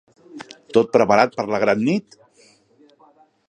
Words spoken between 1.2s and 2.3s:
per la gran nit?